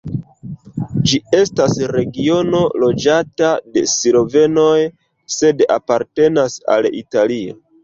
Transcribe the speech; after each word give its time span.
Ĝi 1.09 1.19
estas 1.39 1.75
regiono 1.91 2.61
loĝata 2.85 3.51
de 3.77 3.85
slovenoj 3.93 4.81
sed 5.37 5.65
apartenas 5.79 6.59
al 6.79 6.93
Italio. 7.05 7.59